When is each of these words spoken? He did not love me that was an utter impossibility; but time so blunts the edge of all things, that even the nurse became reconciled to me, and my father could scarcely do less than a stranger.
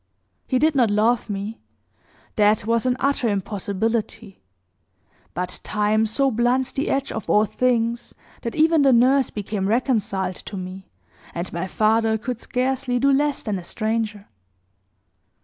He 0.47 0.57
did 0.57 0.73
not 0.73 0.89
love 0.89 1.29
me 1.29 1.59
that 2.35 2.65
was 2.65 2.87
an 2.87 2.97
utter 2.99 3.29
impossibility; 3.29 4.41
but 5.35 5.59
time 5.61 6.07
so 6.07 6.31
blunts 6.31 6.71
the 6.71 6.89
edge 6.89 7.11
of 7.11 7.29
all 7.29 7.45
things, 7.45 8.15
that 8.41 8.55
even 8.55 8.81
the 8.81 8.93
nurse 8.93 9.29
became 9.29 9.67
reconciled 9.67 10.37
to 10.37 10.57
me, 10.57 10.89
and 11.35 11.53
my 11.53 11.67
father 11.67 12.17
could 12.17 12.41
scarcely 12.41 12.97
do 12.97 13.11
less 13.11 13.43
than 13.43 13.59
a 13.59 13.63
stranger. 13.63 14.25